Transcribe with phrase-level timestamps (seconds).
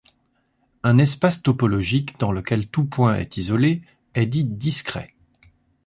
[0.81, 3.83] Un espace topologique dans lequel tout point est isolé
[4.15, 5.13] est dit discret.